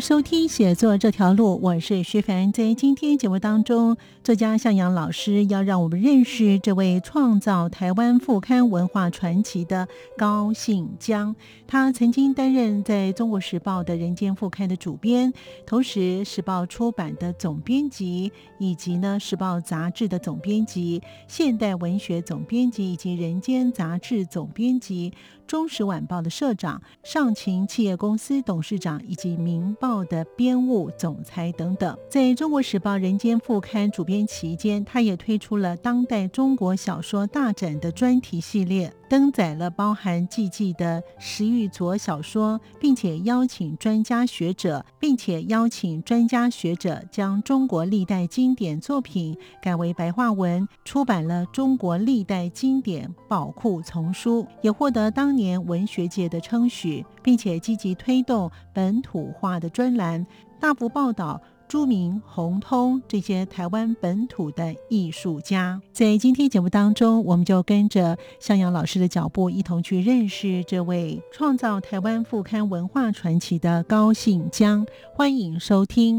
[0.00, 2.52] 收听写作这条路，我是徐凡。
[2.52, 11.34] 在今天节目当中，作家向阳老师要让我们认识这位创造台湾副刊文化传奇的高信江。
[11.66, 15.32] 他曾经担任在中国时报的人间副刊的主编，
[15.66, 25.12] 同时时报出版的总编辑，以及呢时报杂志的总编辑、现代文学总编辑以及人间杂志总编辑。
[25.48, 38.92] 中时晚报的社长、上勤企业公司董事长以及明报的编务总裁等等，在中国时报人间副刊主编期间，他也推出了当代中国小说大展的专题系列。
[39.08, 60.26] 登载了包含季季的十余左小说，并且邀请专家学者，并且邀请专家学者将中国历代经典作品改为白话文，出版了《中国历代经典宝库丛书》，也获得当年文学界的称许，并且积极推动本土化的专栏，
[60.60, 61.40] 大幅报道。
[61.68, 74.86] 著名红通这些台湾本土的艺术家，在今天节目当中，我们就跟着向阳老师的脚步，一同去认识这位创造台湾副刊文化传奇的高信江。
[75.12, 76.18] 欢迎收听，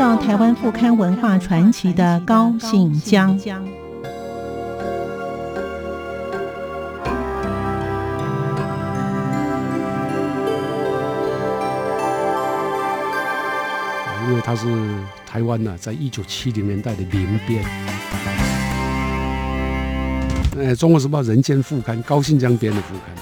[0.00, 3.38] 创造台湾副刊文化传奇的高信江。
[14.26, 14.66] 因为他是
[15.26, 17.62] 台湾呢，在一九七零年代的名编，
[20.56, 23.14] 呃，《中国时报》人间副刊高信江编的副刊，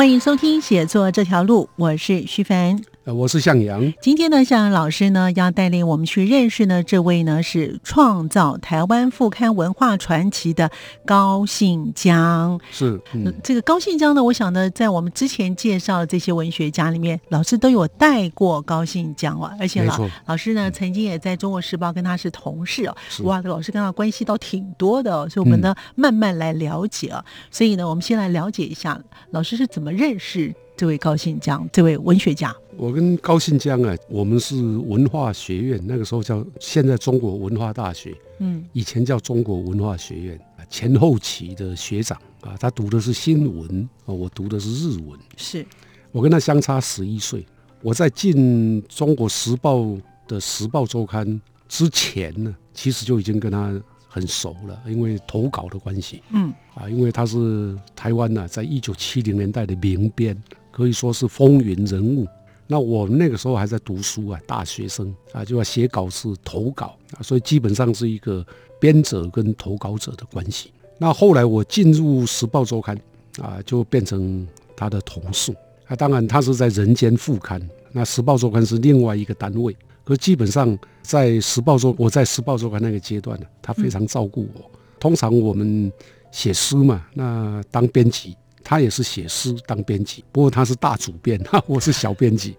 [0.00, 2.80] 欢迎收听《写作这条路》，我是徐凡。
[3.10, 3.92] 呃，我是向阳。
[4.00, 10.70] 今天呢，向阳老师呢要带领我们去认识呢这位呢是创造台湾副刊文化传奇的
[11.04, 12.60] 高信江。
[12.70, 22.96] 是，嗯，这个高信江呢，我想呢，在我们之前介绍的这些文学家里面，老师都有带过高信江啊，而且老老师呢曾经也在中国时报跟他是同事哦。
[23.24, 27.24] 哇，老师跟他关系倒挺多的，所以我们呢慢慢来了解啊。
[27.50, 29.00] 所以呢，我们先来了解一下
[29.32, 30.54] 老师是怎么认识。
[30.76, 45.66] 这位高信江，这位文学家，我跟高信江啊，我们是文化学院，那个时候叫现在中国文化大学，嗯，以前叫中国文化学院，前后期的学长啊，他读的是新闻啊，我读的是日文，是
[46.10, 47.44] 我跟他相差十一岁，
[47.82, 49.86] 我在进中国时报
[50.26, 60.34] 的时报周刊之前呢，其实就已经跟他很熟了，因为投稿的关系，嗯，啊，因为他是台湾呢，在一九七零年代的名编。
[60.72, 62.26] 可以说是风云人物。
[62.72, 68.46] 那我们那个时候还在读书啊，大学生啊，就要写稿子、投稿啊，所以基本上是一个
[68.78, 70.72] 编者跟投稿者的关系。
[70.96, 72.96] 那后来我进入《时报周刊》
[73.42, 74.46] 啊，就变成
[74.76, 75.52] 他的同事
[75.88, 75.96] 啊。
[75.96, 79.76] 当然，他是在《人间副刊》，那《时报周刊》是另外一个单位。
[80.04, 84.70] 可基本上在《时报周》，我在《时报周刊》那个阶段呢，他非常照顾我。
[85.00, 85.92] 通常我们
[86.30, 88.36] 写诗嘛，那当编辑。
[88.70, 91.36] 他也是写诗当编辑，不过他是大主编，
[91.66, 92.54] 我是小编辑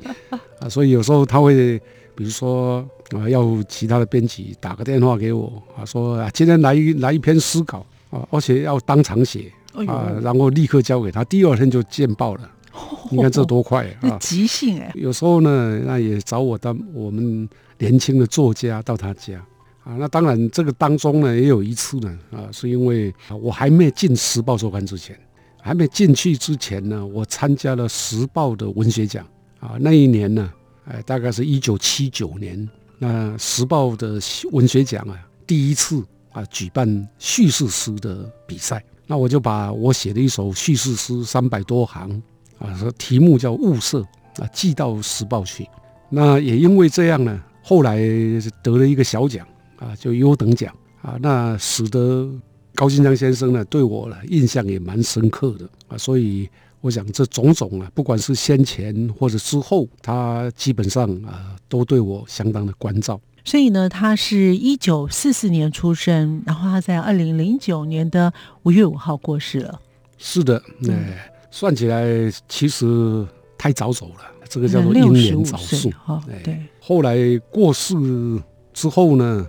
[0.60, 1.80] 啊，所以有时候他会，
[2.14, 9.50] 比如说啊，要其他的编辑打个电话给我啊，说啊，今天来一来一篇诗稿啊，而且要当场写
[9.88, 12.52] 啊，然后立刻交给他，第二天就见报了。
[13.10, 14.16] 你看这多快啊！
[14.20, 14.92] 即兴哎。
[14.96, 17.48] 有时候呢，那也找我当我们
[17.78, 19.38] 年轻的作家到他家
[19.86, 19.96] 啊。
[19.98, 25.18] 那当然，这个当中呢，也有一次呢啊，是因为我还没进《时报周刊》之前。
[25.62, 29.26] 还没进去之前呢，我参加了《时报》的文学奖
[29.60, 29.76] 啊。
[29.80, 30.52] 那一年呢，
[30.86, 32.68] 哎，大概是一九七九年，
[32.98, 34.20] 那《时报》的
[34.52, 35.16] 文学奖啊，
[35.46, 38.84] 第一次啊举办叙事诗的比赛。
[39.08, 42.10] 那我就把我写的一首叙事诗三百多行
[42.58, 44.00] 啊，题目叫《物色》
[44.42, 45.68] 啊，寄到《时报》去。
[46.10, 48.00] 那也因为这样呢，后来
[48.64, 49.46] 得了一个小奖
[49.78, 52.30] 啊，就优等奖啊，那使得
[52.82, 56.50] 高金江先生呢对我呢印象也蛮深刻的啊，所以
[56.80, 63.22] 我想这种种啊，不管是先前或者之后，他基本上啊都对我相当的关照。
[63.46, 68.34] 所以呢，他是一九四四年出生，然后他在二零零九年的
[68.64, 69.80] 五月五号过世了。
[70.18, 72.04] 是的，哎，算起来
[72.50, 73.24] 其实
[73.60, 75.88] 太早走了，这个叫做英年早逝。
[76.04, 76.60] 哈，对。
[76.80, 77.16] 后来
[77.52, 77.94] 过世
[78.74, 79.48] 之后呢，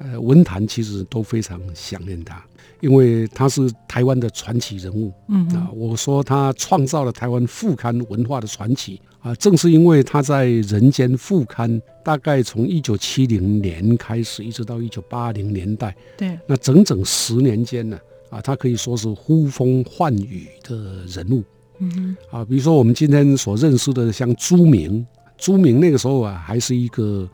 [0.00, 2.44] 呃，文坛其实都非常想念他，
[2.80, 5.12] 因为他是台湾的传奇人物。
[5.28, 9.00] 嗯啊，我说他创造了台湾副刊文化的传奇。
[9.20, 17.98] 啊，正是因为他在《人间》副刊，大概从一九七零年开始，一直到一九八零年代，对，那整整十年间呢，
[18.28, 21.42] 啊，他可以说是呼风唤雨的人物。
[21.78, 21.90] 嗯
[22.30, 25.06] 哼，啊，比如说我们今天所认识的像朱明，
[25.38, 27.26] 朱明那个时候啊，还是一个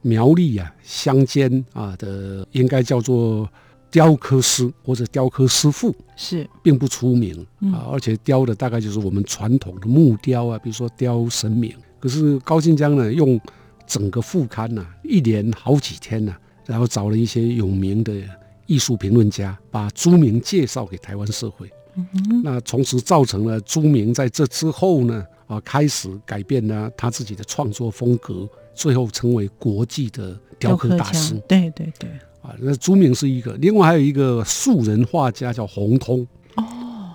[0.00, 3.46] 苗栗啊乡间啊的，应该叫做。
[3.90, 11.74] 雕刻师或者雕刻师傅是并不出名啊，而且雕的大概就是我们传统的木雕啊，比如说雕神明。
[11.98, 13.40] 可是高晋江呢，用
[13.86, 16.36] 整个副刊呢，一连好几天呢，
[16.66, 18.12] 然后找了一些有名的
[18.66, 21.70] 艺术评论家，把朱明介绍给台湾社会。
[22.44, 31.34] 那从此造成了朱明在这之后呢，啊，开始改变了他自己的创作风格，最后成为国际的雕刻大师。
[31.48, 32.10] 对对对。
[32.46, 36.24] 啊，那朱明是一个，另外还有一个素人画家叫洪通。
[36.54, 36.62] 哦，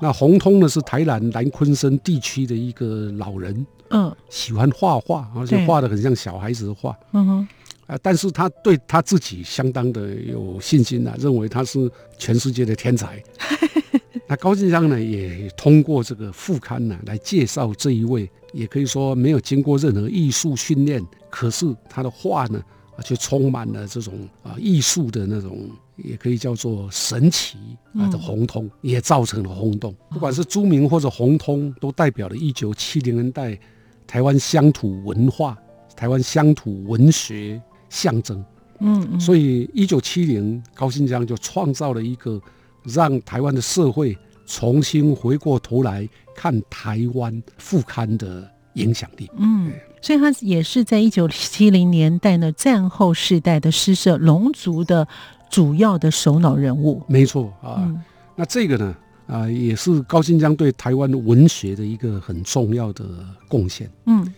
[0.01, 6.93] 那洪通呢是台南南昆生地区的一个老人，嗯，喜欢画画，而且画的很像小孩子的画。
[7.13, 7.47] 嗯哼，
[7.87, 13.23] 啊，但是他对他自己相当的有信心呐，认为他是全世界的天才。
[14.27, 22.61] 那高进章呢也通过这个副刊呢来介绍这一位，也可以说没有经过任何艺术训练，可是他的画呢。
[23.01, 24.13] 就充满了这种
[24.43, 27.57] 啊艺术的那种，也可以叫做神奇
[27.95, 29.95] 啊的红通，也造成了轰动。
[30.09, 33.59] 不管是朱明或者红通，都代表了一九七零年代
[34.07, 35.57] 台湾乡土文化、
[35.95, 38.43] 台湾乡土文学象征。
[38.79, 42.41] 嗯，所以一九七零高新江就创造了一个
[42.83, 49.29] 让台湾的社会重新回过头来看台湾副刊的影响力。
[49.37, 49.71] 嗯。
[50.01, 55.07] 所以他也是在一九七零年代呢战后世代的诗社龙族的
[55.49, 57.03] 主要的首脑人物。
[57.07, 57.87] 没错啊，
[58.35, 58.95] 那这个呢
[59.27, 63.05] 啊也是高新江对台湾文学的一个很重要的
[63.47, 63.89] 贡献。
[64.05, 64.33] 嗯，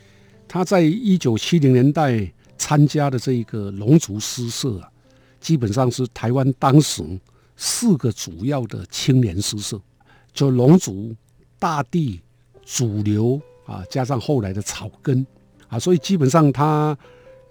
[0.47, 4.89] 他在一九七零年代参加的这一个龙族诗社啊，
[5.39, 7.01] 基本上是台湾当时
[7.55, 9.79] 四个主要的青年诗社，
[10.33, 11.15] 就龙族、
[11.57, 12.19] 大地、
[12.65, 15.25] 主流啊，加上后来的草根。
[15.73, 16.95] 啊，所以基本上他，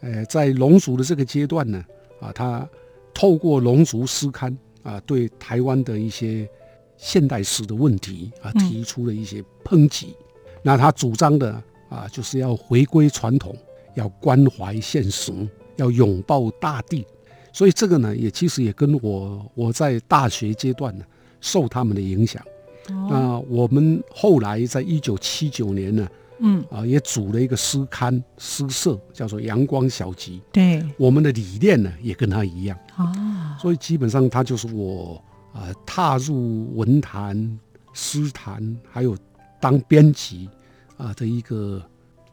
[0.01, 1.85] 呃，在龙族的这个阶段呢，
[2.21, 2.69] 啊，他
[3.13, 6.49] 透过龙族诗刊啊，对台湾的一些
[6.97, 10.15] 现代史的问题啊，提出了一些抨击。
[10.63, 13.57] 那他主张的啊，就是要回归传统，
[13.97, 15.33] 要关怀现实，
[15.75, 17.05] 要拥抱大地。
[17.53, 21.05] 所以这个呢，也其实也跟我我在大学阶段呢，
[21.41, 22.41] 受他们的影响。
[22.89, 26.09] 那我们后来在一九七九年呢。
[26.43, 30.43] 嗯啊，也组了一个诗刊诗社，叫做阳光小集。
[30.53, 35.23] 对，我们的理念呢也跟他一样啊，所以基本上他就是我
[35.53, 37.59] 啊踏入文坛、
[37.93, 39.17] 诗坛，还有
[39.61, 40.49] 当编辑
[40.97, 41.81] 啊的一个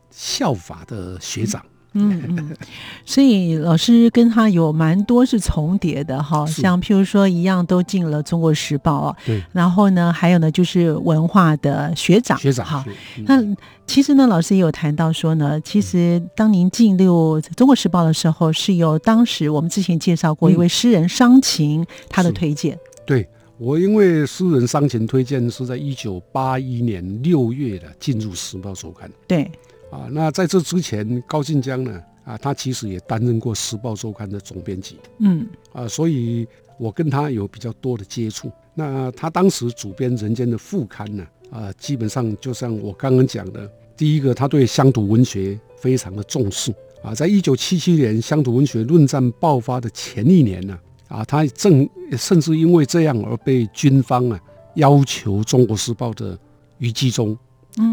[0.10, 1.64] 效法的学长。
[1.64, 2.56] 嗯嗯，
[3.04, 12.86] 所以老师跟他有蛮多是重叠的哈，像譬如说一样都进了《中国时报》啊，对，然后呢还有呢就是文化的学长学长哈。
[13.26, 13.42] 那
[13.88, 22.78] 其实呢老师也有谈到说呢，其实当您进入《中国时报》的时候，是由当时我们之前介绍过一位诗人商琴他的推荐。
[23.04, 23.28] 对
[23.58, 29.10] 我，因为诗人商琴推荐是在一九八一年六月的进入《时报周刊》。
[29.28, 29.50] 对。
[29.92, 32.02] 啊，那在这之前，高进江呢？
[32.24, 34.98] 啊，他其实也担任过《时报周刊》的总编辑。
[35.18, 38.52] 嗯，啊，所以我跟他有比较多的接触。
[38.76, 41.26] 那他当时主编《人间》的副刊呢？
[41.50, 43.68] 啊，基本上就像我刚刚讲的，
[43.98, 46.72] 第一个，他对乡土文学非常的重视。
[47.02, 50.78] 啊，在一九七七年乡土文学论战爆发的前一年呢，
[51.08, 54.40] 啊，他正甚至因为这样而被军方啊
[54.76, 56.38] 要求《中国时报》的
[56.78, 57.36] 余纪忠。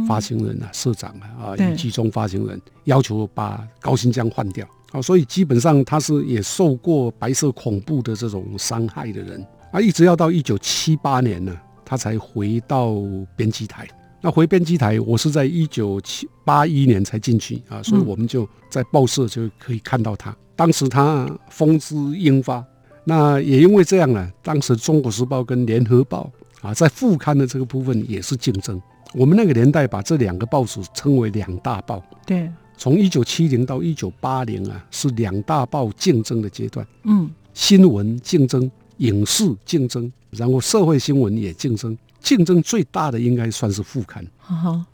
[0.09, 4.67] 发行人啊，社长啊，啊，以及中发行人要求把高新江换掉。
[4.93, 9.45] 啊，所以基本上他是也受过白色恐怖的这种伤害的人。
[9.73, 12.95] 啊，一直要到一九七八年呢，他才回到
[13.35, 13.87] 编辑台。
[14.23, 20.35] 那回编辑台，我是在一九七八一年才进去啊，所以我们就在报社就可以看到他。
[20.55, 22.65] 当时他风姿英发，
[23.05, 26.31] 那也因为这样呢，当时《中国时报》跟《联合报》
[26.67, 28.81] 啊，在副刊的这个部分也是竞争。
[29.17, 32.05] 我们那个年代把这两个报纸称为两大报。
[32.27, 36.87] 对，从一九七零到一九八零啊，是两大报竞争的阶段。
[37.05, 41.97] 嗯，新闻竞争，影视竞争，然后社会新闻也竞争。
[42.21, 44.23] 竞争最大的应该算是副刊。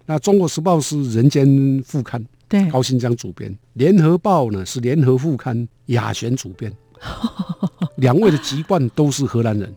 [0.06, 6.72] 那《中国时报》是人间副刊，对，高新江主编；《联合报》呢是联合副刊，雅璇主编。
[8.02, 9.74] 两位的籍贯都是荷兰人，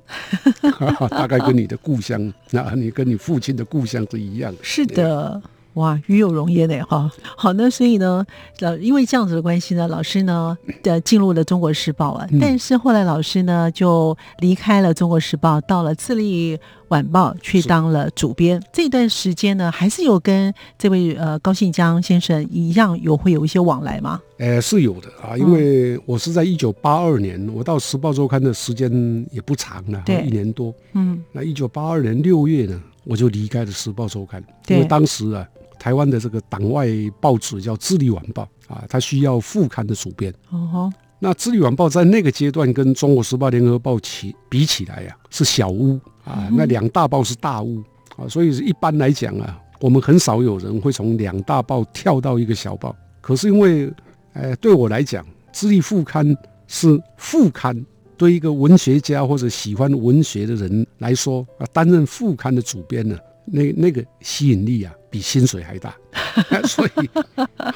[1.10, 4.54] 大概跟你的故乡，那你跟你父亲的故乡是一样。
[4.62, 5.42] 是的。
[5.76, 8.26] 哇，与有荣焉呢，哈，好，那所以呢，
[8.60, 16.58] 老因为这样子的关系呢，老师呢呃进入了《中国时报》啊，但是后来老师呢就离开了《中国时报》，到了《自立
[16.90, 18.62] 晚报》去当了主编。
[18.74, 24.22] 这段时间呢，还是有跟这位呃高信江先生一样有会有一些往来吗？
[24.38, 28.92] 呃，是有的啊，因为我是在一九八二年，我到《时报周刊》的时间
[29.32, 30.74] 也不长了，对，一年多。
[30.94, 34.42] 嗯，那一九八二年六月呢，我就离开了《时报周刊》，
[34.74, 35.48] 因为当时啊。
[35.78, 36.88] 台湾的这个党外
[37.20, 40.34] 报纸叫《智利晚报》啊，它需要副刊的主编。
[40.50, 46.50] 哦，那《智利晚报》在那个阶段跟《中国时报》《联合报》起比起来呀，是小巫啊。
[46.52, 47.82] 那两大报是大巫
[48.18, 52.96] 啊，所以一般来讲啊，我们很少有人会从两大报跳到一个小报。
[53.22, 53.92] 可是因为，
[54.34, 56.28] 呃，对我来讲，《智利副刊》
[56.68, 57.86] 是副刊，
[58.18, 63.18] 对一个文学家或者喜欢文学的人来说啊，担任副刊的主编呢。
[63.46, 65.96] 那那个吸引力啊，比薪水还大，
[66.68, 67.10] 所以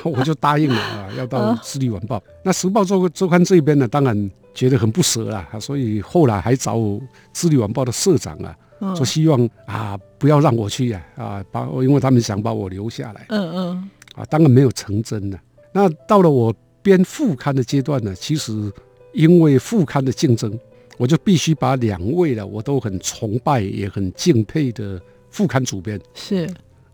[0.03, 2.17] 我就答应了啊， 要到《智利晚报》。
[2.43, 6.75] 那《时报周周刊》这边呢，当然觉得很不舍啊，所以后来还找
[7.31, 8.53] 《智利晚报》的社长啊，
[8.93, 13.25] 说希望啊不要让我去啊啊，把因为他们想把我留下来。
[13.29, 13.89] 嗯嗯。
[14.15, 15.39] 啊，当然没有成真的。
[15.71, 18.69] 那到了我编副刊的阶段呢，其实
[19.13, 20.59] 因为副刊的竞争，
[20.97, 25.01] 我就必须把两位呢我都很崇拜也很敬佩的。
[25.31, 26.49] 副刊主编是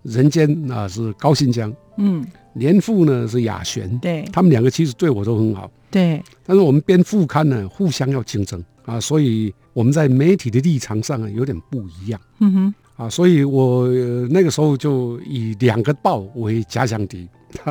[0.05, 6.21] 人间啊，是高新江，嗯，年富呢是雅璇，对，他们两个其实对我都很好，对。
[6.45, 13.87] 但是我们编副刊呢，互相要竞争啊，所以我们在媒体的立场上啊有点不一样，嗯哼，啊，所以我
[14.29, 17.27] 那个时候就以两个报为假想敌，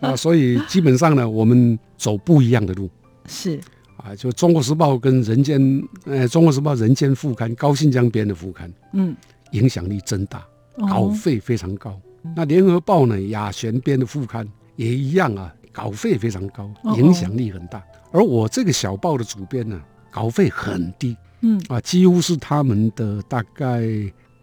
[0.00, 2.88] 啊，所以基本上呢，我们走不一样的路，
[3.26, 3.58] 是。
[4.02, 5.60] 啊，就《中国时报》跟《人间》
[6.06, 9.14] 呃，《中国时报》《人间》副刊高信江编的副刊，嗯，
[9.52, 10.46] 影响力真大，
[10.88, 11.98] 稿费非常高。
[12.36, 17.82] 那《联合报》呢，雅璇编的副刊也一样啊，稿费非常高，影响力很大。
[18.12, 19.80] 而我这个小报的主编呢，
[20.10, 23.82] 稿费很低，嗯，啊，几乎是他们的大概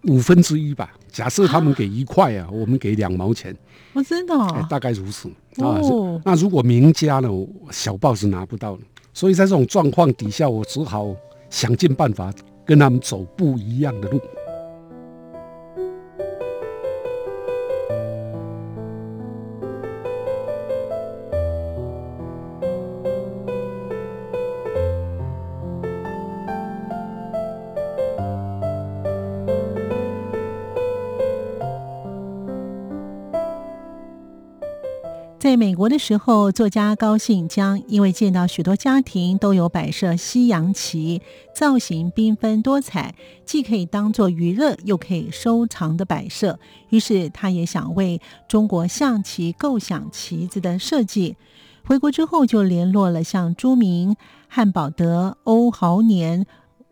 [0.04, 0.94] 五分之一吧。
[1.12, 3.56] 假设他们给一块啊，我们给两毛钱，
[3.94, 4.34] 我真的，
[4.70, 5.82] 大概如此啊。
[6.24, 7.30] 那如果名家呢，
[7.72, 8.84] 小报是拿不到的。
[9.14, 11.16] 所以在这种状况底下，我只好
[11.50, 12.32] 想尽办法
[12.66, 14.22] 跟他们走不一样的路。
[35.40, 41.22] 在美国的时候，作家高信江因为见到许多家庭都有摆设西洋旗，
[41.54, 43.14] 造型缤纷多彩，
[43.46, 51.36] 既可以当做娱乐，又可以收藏的摆设，于是他也想为中国象棋构想旗子的设计。
[51.86, 54.16] 回国之后，就联络了像朱明、
[54.48, 56.48] 汉宝德、欧豪年、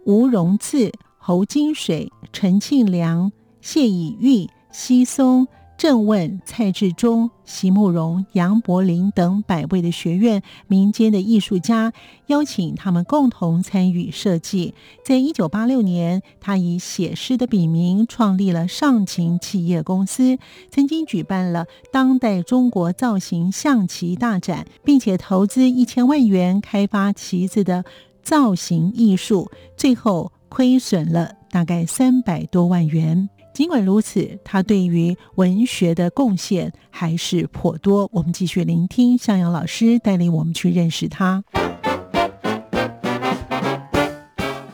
[0.05, 5.47] 吴荣次、侯金水、陈庆良、谢以玉、西松。
[5.77, 11.91] 郑问、蔡志忠、席慕容、杨柏林等百位的学院、民间的艺术家，
[12.27, 14.74] 邀请他们共同参与设计。
[15.03, 20.38] 在一九八六年，他以写诗的笔名创立了上秦企业公司，
[20.72, 27.84] 曾经举办了当代中国造型象棋大展，并且投资一千万元开发旗子的
[28.24, 33.29] 造型艺术，最后亏损了大概三百多万元。
[33.55, 38.09] 尽管如此，他对于文学的贡献还是颇多。
[38.12, 41.41] 我们继续聆听向阳老师带领我们去认识他。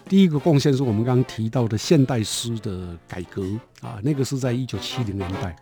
[0.10, 3.44] 第一个贡献是我们刚刚提到的现代诗的改革
[3.82, 5.56] 啊，那个是在一九七零年代。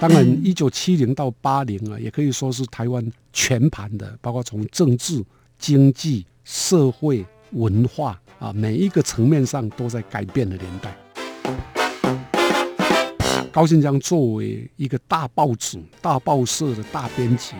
[0.00, 5.24] 当然，一九七零到八零啊，也可以说是台湾全盘的，包括从政治、
[5.60, 7.24] 经济、社会、
[7.56, 8.20] 文化。
[8.38, 10.94] 啊，每一个层面上都在改变的年代。
[13.50, 17.54] 高新江作为一个大报纸、大报社的大编辑，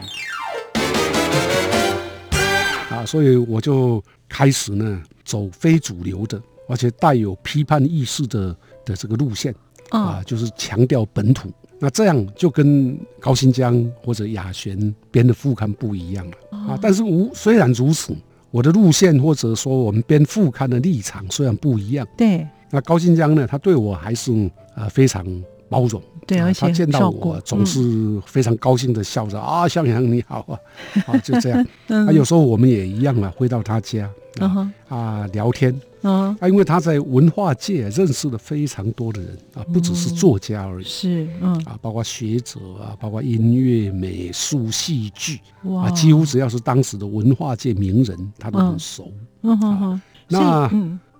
[2.90, 6.38] 啊，所以我就开始呢走非主流的，
[6.68, 9.54] 而且带有批判意识的的这个路线，
[9.88, 11.50] 啊，就是强调本土。
[11.78, 16.78] 那这样就跟高新江或者雅璇编的副刊不一样了啊。
[16.82, 18.14] 但是无虽然如此，
[18.56, 22.46] 我的路线或者说我们编副刊的立场虽然不一样，对。
[22.70, 24.32] 那高新江呢，他对我还是
[24.74, 25.22] 呃非常
[25.68, 30.56] 包容，对，而且他见到我总是非常高兴的笑着啊，向阳你好啊，
[31.06, 31.66] 啊就这样。
[31.88, 34.10] 啊，有时候我们也一样啊，回到他家
[34.88, 35.74] 啊聊天。
[36.02, 41.52] 啊，因为他在文化界认识了非常多的人啊，不只是作家而已，是嗯。
[41.64, 45.40] 啊，包括学者啊，包括音乐、美术、戏剧
[45.82, 49.12] 啊，几乎只要是当时的文化界名人，他都很熟。
[49.42, 50.00] 嗯哼哼。
[50.28, 50.70] 那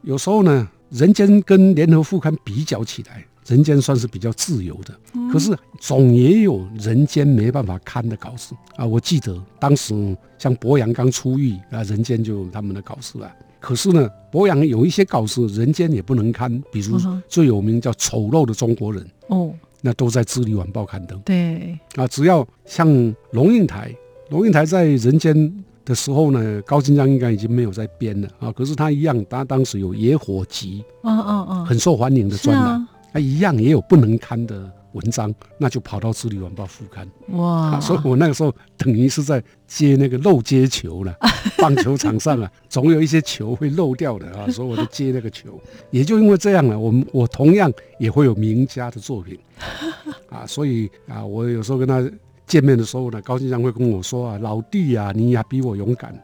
[0.03, 4.95] 有时候呢，人间跟联合副刊比较起来，人间算是比较自由的，
[5.33, 8.85] 可是总也有人间没办法看的稿子啊。
[8.85, 9.95] 我记得当时
[10.39, 13.33] 像博洋刚出狱啊，人间就有他们的稿子了。
[13.59, 16.99] 可是呢，博洋有一些稿子，人间也不能刊，比如
[17.29, 19.03] 最有名叫《丑陋的中国人》
[19.35, 21.19] 哦，那都在《智利晚报》刊登。
[21.21, 22.87] 对啊，只要像
[23.33, 23.93] 龙应台，
[24.31, 28.53] 龙应台在人间的时候呢，高金章应该已经没有在编了啊。
[28.53, 34.71] 可是他一样，他当时有《野火集》，嗯嗯嗯，很受欢迎的专栏，他一样也有不能刊的。
[34.93, 41.15] 文章那就跑到《智利晚报》副刊哇，所以我那个时候等于是在接那个漏接球了。
[41.59, 45.61] 棒球场上啊，总有一些球会漏掉的啊，所以我就接那个球。
[45.93, 49.39] 也就因为这样呢，我们我同样也会有名家的作品
[50.31, 52.03] 啊，所以啊，我有时候跟他
[52.47, 56.19] 见面的时候呢，高金章会跟我说啊：“老弟啊，你呀比我勇敢。”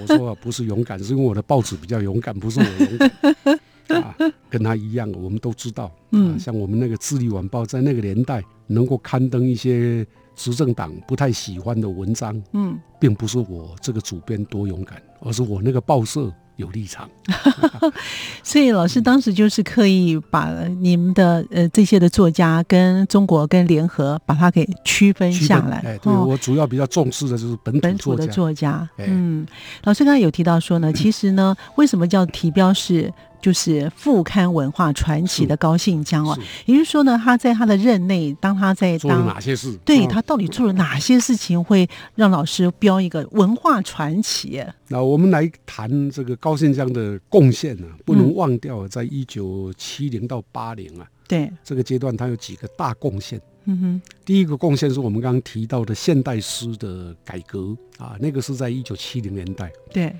[0.00, 3.58] 我说：“不是勇敢，是因为我的报纸比较勇敢，不是我勇敢。”
[3.94, 4.14] 啊，
[4.48, 17.08] 跟他一样，我们都知道，嗯，像我们那个《智利晚报》在那个年代能够刊登一些执政党不太喜欢的文章，嗯，并不是我这个主编多勇敢，而是我那个报社有立场。
[18.42, 20.50] 所以老师当时就是刻意把
[20.80, 25.78] 你们的呃这些的作家跟中国跟联合把它给区分下来。
[25.78, 28.88] 哎，对我主要比较重视的就是本本土的作家。
[28.98, 29.46] 嗯，
[29.84, 33.12] 老师刚才有提到说呢，其实呢，为什么叫提标是？
[33.40, 39.74] 就是副刊文化传奇的高信江哦，也就是说呢，他在他的任内，当他在做了哪些事？
[39.84, 44.62] 对他到底做了哪些事情，会让老师标一个文化传奇？
[44.88, 53.40] 那我们来谈这个高信江的贡献呢，不能忘掉，在一九七零到八零啊，对这个阶段，他有几个大贡献。
[53.64, 59.70] 嗯哼，第一个贡献是我们刚刚提到的现代诗的改革啊，那个是在一九七零年代。
[59.92, 60.14] 对，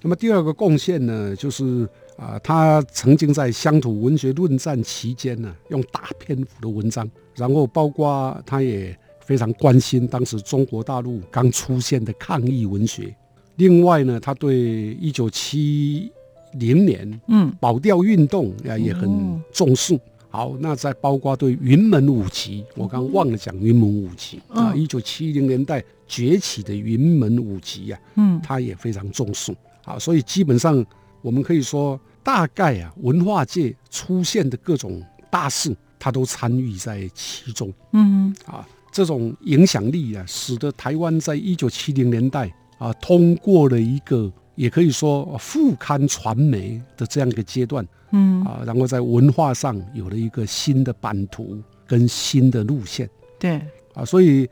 [0.00, 1.86] 那么第二个贡献呢，就是。
[2.16, 13.12] 啊，他曾经在乡土文学论战期间呢，用大篇幅的文章，然后包括他也非常关心当时中国大陆刚出现的抗议文学。
[13.56, 16.12] 另外呢，他对一九七
[16.58, 19.98] 零年嗯保钓运动啊也很重视。
[20.28, 29.52] 好，那再包括对云门舞集，我刚忘了讲云门舞集啊，一九七零年代崛起的云门舞集呀，嗯，他也非常重视。
[29.82, 30.84] 好，所以基本上。
[31.22, 37.72] 我们可以说，大概啊，文化界出现的各种大事，他都参与在其中。
[37.92, 47.86] 嗯，啊，这种影响力啊，使得台湾在一九七零年代啊，通过了一个也可以说副刊传媒的这样一个阶段。
[48.10, 51.56] 嗯，啊，然后在文化上有了一个新的版图
[51.86, 53.08] 跟新的路线。
[53.38, 53.60] 对，
[53.94, 54.48] 啊，所以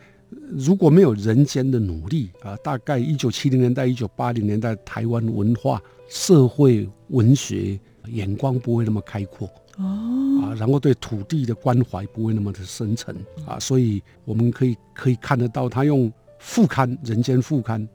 [0.56, 5.83] 如果没有人间的努力啊，大概一九七零年代、一九八零年代台湾文化。
[6.11, 10.42] 社会文学眼光不会那么开阔哦。
[10.42, 17.88] 啊，然后对土地的关怀不会那么的深沉啊，所以我们可以可以看得到，他用副刊《人间副刊》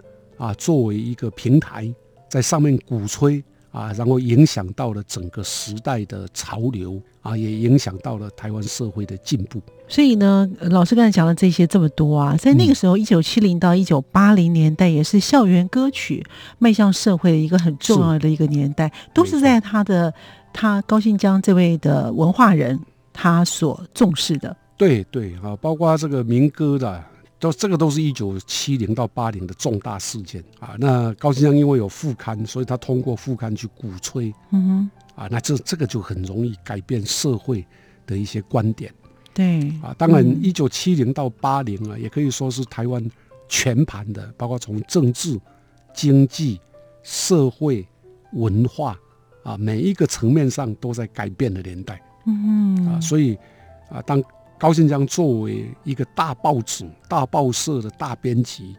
[0.44, 1.94] 啊作为一个平台，
[2.30, 3.44] 在上面鼓吹
[3.76, 9.62] 啊，然后影响到了整个时代的潮流啊，也影响到了台湾社会的进步。
[9.88, 16.26] 所以呢，老师刚才讲了这些这么多啊，在那个时候，一九七零到一九八零年代，也是校园歌曲
[16.58, 20.14] 迈向社会的一个很重要的一个年代，都是在他的
[20.54, 22.80] 他高信江这位的文化人
[23.12, 24.56] 他所重视的。
[24.78, 27.04] 对对啊，包括这个民歌的，
[27.40, 30.76] 都这个都是一九七零到八零的重大事件啊。
[30.80, 37.66] 那高先生因为有副刊，所以他通过副刊去鼓吹，嗯哼，啊，那这这个就很容易改变社会
[38.08, 38.94] 的一些观点。
[39.34, 43.06] 对啊，当然，一九七零到八零啊，也可以说是台湾
[43.50, 45.38] 全盘的，包括从政治、
[45.94, 46.60] 经济、
[47.04, 47.86] 社会、
[48.32, 48.98] 文化
[49.44, 52.02] 啊，每一个层面上都在改变的年代。
[52.26, 53.38] 嗯啊，所以
[53.90, 54.24] 啊，当
[54.58, 58.76] 高信江作为一个大报纸、大报社的大编辑，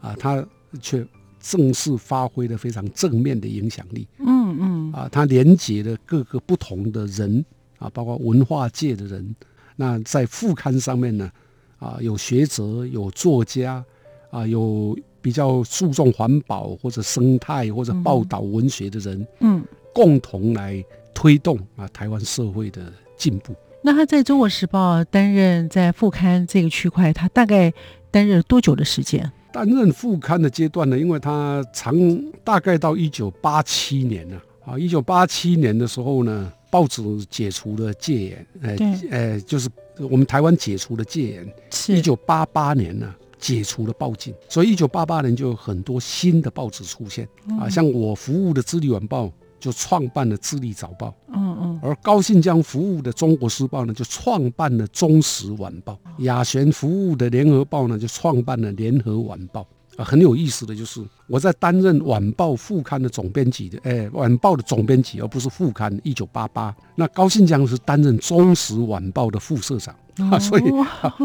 [0.00, 0.46] 啊，他
[0.80, 1.06] 却
[1.40, 4.06] 正式发挥了非常正面的影响力。
[4.18, 7.44] 嗯嗯，啊，他连接了各个不同的人
[7.78, 9.34] 啊，包括文化界的人。
[9.76, 11.30] 那在副刊上面呢，
[11.78, 13.84] 啊，有学者、有作家，
[14.30, 20.84] 啊，有比较注重环保或者生态或者报道文学的人，嗯，共同来
[21.14, 23.54] 推动啊台湾社会的进步。
[23.86, 27.70] 那他在中国时报担任在副刊这个区块，他大概
[28.10, 29.30] 担任多久的时间？
[29.52, 31.94] 担任副刊的阶段呢，因为他长
[32.42, 38.76] 大概到一九八七年呢啊，一九八七年的时候呢，报纸解除了戒严，呃，
[39.10, 39.68] 呃，就是
[39.98, 47.28] 我们台湾解除了戒严，是一九八八年呢解除了报禁，所以一九八八年就有很多新的报纸出现
[47.60, 49.26] 啊，像我服务的《资历晚报》。
[49.64, 59.62] 就创办了《智利早报》，嗯嗯，而高信江服务的《中国时报》呢，就创办了《中时晚报》；雅璇服务的《联合报》呢，就创办了《联合晚报》。
[59.96, 65.98] 啊，很有意思的就是，我在担任晚报副刊的总编辑的，哎，晚报的总编辑，而不是副刊。
[66.04, 69.96] 一九八八，那高信江是担任《中时晚报》的副社长
[70.30, 70.64] 啊，所以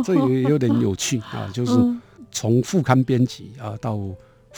[0.05, 1.73] 这也有点有趣啊，就是
[2.31, 3.99] 从副刊编辑啊到。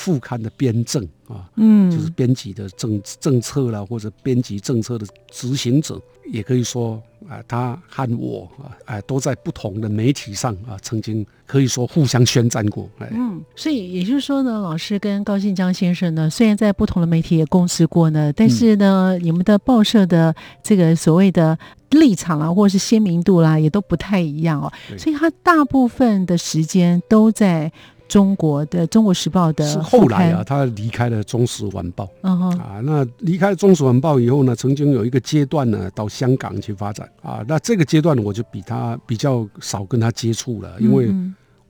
[0.02, 12.90] 副刊的编政啊，嗯，就是编辑的政政策啦，或者编辑政策的执行者，也可以说啊，他和我啊，哎，都在不同的媒体上啊，曾经可以说互相宣战过。
[13.12, 21.56] 嗯，所以也就是说呢，老师跟高信江先生呢，虽然在不同的媒体也共事过呢，但是呢，你们的报社的这个所谓的
[21.92, 24.74] 立场啦，或者是鲜明度啦，也都不太一样哦。
[24.98, 27.72] 所以他大部分的时间都在。
[28.12, 32.04] 中国的《中国时报》的是后来啊，他离开了《中时晚报》。
[32.24, 37.42] 嗯哼啊，那离开《中时晚报》以后呢，曾经有一个阶段呢，到香港去发展啊。
[37.48, 41.10] 那这个阶段我就比他比较少跟他接触了，因为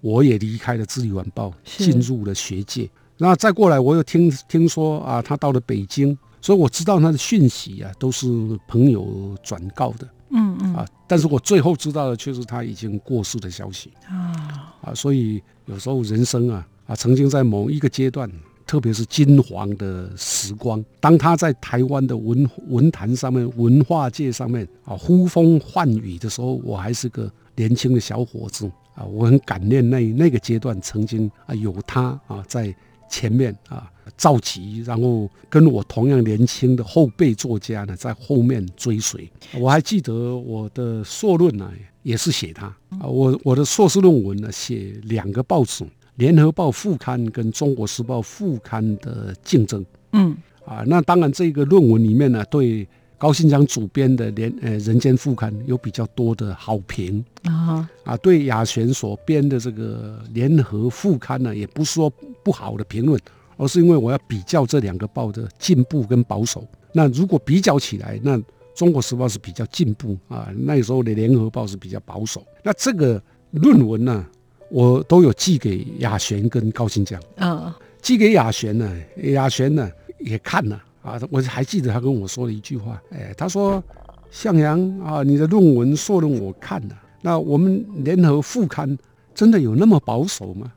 [0.02, 2.90] 我也离开了《智利晚报》，进入了学界。
[3.18, 8.28] 那再过来，我又听听说啊，他到了北京，所以我知道他的讯息啊，都是
[8.68, 10.08] 朋友转告的。
[10.34, 18.30] 嗯嗯啊，但是我最后知道的却是他已经过世的消息啊啊，所以有时候人生啊啊，曾经在某一个阶段，
[18.68, 32.76] 特别是金黄的时光，当他在台湾的文文坛上面、文化界上面啊呼风唤雨的时候，我还是个年轻的小伙子啊，我很感念那那个阶段曾经啊有他啊在。
[33.14, 39.30] 前面啊，召集，然后跟我同样年轻的后辈作家呢，在后面追随。
[39.60, 41.70] 我还记得我的硕论呢，
[42.04, 42.68] 也是写他
[43.00, 43.08] 啊。
[43.08, 45.84] 我我的硕士论文呢，写两个报纸，
[46.16, 49.86] 《联合报》副刊跟《中国时报》副刊的竞争。
[50.14, 50.36] 嗯，
[50.66, 52.88] 啊，那当然这个论文里面呢，对。
[53.22, 62.12] 高信江主编的《联呃人间副刊》有比较多的好评啊啊，对雅璇所编的这个《联合副刊》呢，也不是说
[62.44, 63.22] 不好的评论，
[63.58, 66.68] 而是因为我要比较这两个报的进步跟保守。
[66.94, 68.36] 那如果比较起来，那
[68.76, 72.44] 《中国时报》是比较进步啊，那时候的《联合报》是比较保守。
[72.64, 74.26] 那这个论文呢，
[74.70, 78.92] 我都有寄给雅璇跟高新江啊，寄给雅璇呢，
[79.24, 80.82] 雅璇呢也看了。
[81.04, 83.84] 啊，我还记得他跟我说了一句话，哎，他说
[84.30, 88.96] ：“向阳啊，你的论文硕论我看了，那我们联合副刊
[89.34, 90.72] 真的有那么保守吗？”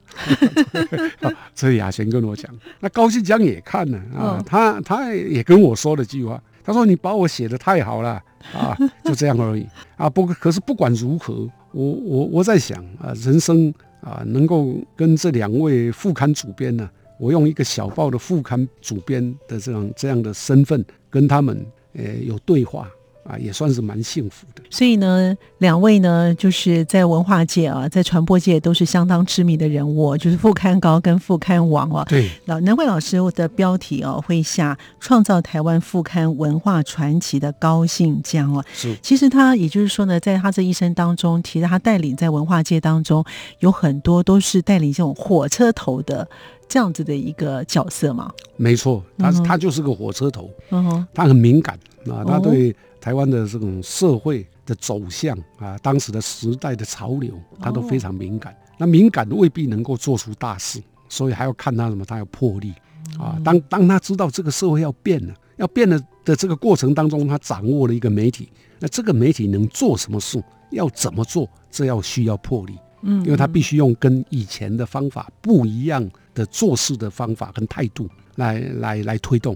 [1.54, 2.50] 这是雅璇跟我讲。
[2.80, 8.20] 那高新江也看了啊，他他也跟我说了句话，他说：“你把我写的太好了
[8.54, 16.88] 啊， 就这样而已啊。”不，可是不管如何，我我我在想啊，人生啊，能够跟这两位副刊主编呢。
[17.16, 22.90] 我用一个小报的副刊主编的这样这样的身份跟他们呃有对话
[23.24, 24.62] 啊，也算是蛮幸福的。
[24.70, 32.04] 所以呢，两位呢就是在文化界啊，在传播界都是相当知名的人物，就是副刊高跟副刊王哦。
[32.08, 38.64] 对，老难怪老师的标题哦会下创造台湾副刊文化传奇的高信江哦。
[38.72, 43.24] 是，其实他也就是说呢，在他这一生当中，其实他带领在文化界当中
[43.60, 46.28] 有很多都是带领这种火车头的。
[46.66, 51.78] 这样子的一个角色嘛，没错，他他就是个火车头，嗯他很敏感
[52.10, 58.56] 啊，他对台湾的这种社会的走向啊，当时的时代的潮流，他都非常敏感。
[58.78, 62.72] 那敏感未必能够做出大事，所以还要看他什么，他要魄力
[63.18, 63.38] 啊。
[63.44, 72.74] 当当他知道这个社会要变了，要变了的这个过程当中，他掌握了一个媒体，那这个媒体能做什么事，要怎么做，这要需要魄力。
[73.02, 79.54] 嗯，因为他必须用跟以前的方法不一样的做事的方法跟态度来来来推动。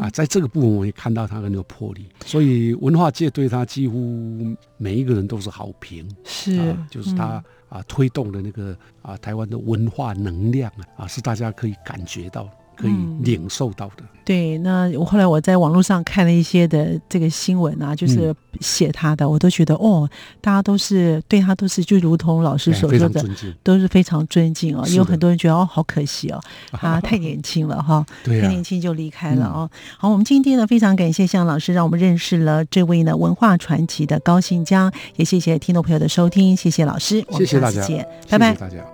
[0.00, 6.08] 啊，在这个部分我也看到他的那个魄力，所以文化界对他几乎每一个人都是好评。
[6.24, 12.48] 是，啊就是他啊推动的那个啊台湾的文化能量啊，啊是大家可以感觉到。
[12.76, 14.04] 可以领受到的。
[14.24, 20.08] 对，那我后来我在网络上看了一些的这个新闻啊，就是写他的，我都觉得哦，
[20.40, 23.22] 大家都是对他都是就如同老师所说的，
[23.62, 24.82] 都是非常尊敬哦。
[24.88, 26.40] 也有很多人觉得哦，好可惜哦，
[26.72, 29.70] 他 太年轻了哈，太年轻就离开了哦。
[29.98, 37.82] 好，我们今天呢非常感谢向老师，让我们认识了这位呢文化传奇的高信江，也谢谢听众朋友的收听，谢谢老师，谢谢大家，
[38.30, 38.93] 拜拜，大家。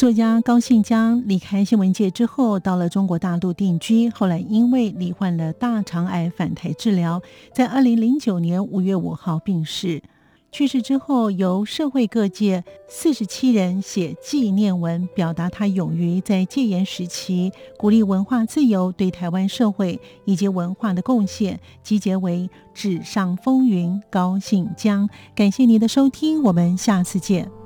[0.00, 4.08] 作家高信江离开新闻界之后，到了中国大陆定居。
[4.08, 7.20] 后来因为罹患了大肠癌返台治疗，
[7.52, 10.02] 在二零零九年五月五号病逝。
[10.50, 25.10] 去世之后，由社会各界四十七人写纪念文，表达他勇于在戒严时期鼓励文化自由对台湾社会以及文化的贡献，集结为《纸上风云》高信江。
[25.34, 27.59] 感谢您的收听，我们下次见。